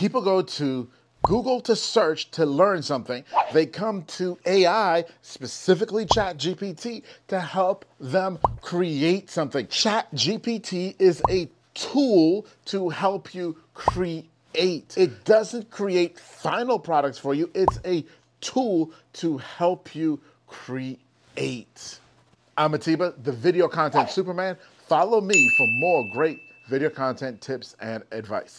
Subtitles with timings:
[0.00, 0.88] people go to
[1.22, 8.38] Google to search to learn something, they come to AI, specifically ChatGPT, to help them
[8.62, 9.66] create something.
[9.66, 14.24] ChatGPT is a tool to help you create.
[14.54, 18.02] It doesn't create final products for you, it's a
[18.40, 20.98] tool to help you create.
[22.56, 24.56] I'm Atiba, the video content Superman.
[24.88, 26.40] Follow me for more great
[26.70, 28.58] video content tips and advice.